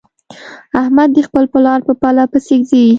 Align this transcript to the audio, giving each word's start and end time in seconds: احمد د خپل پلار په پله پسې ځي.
احمد 0.81 1.09
د 1.13 1.19
خپل 1.27 1.43
پلار 1.53 1.79
په 1.87 1.93
پله 2.01 2.23
پسې 2.31 2.57
ځي. 2.69 2.85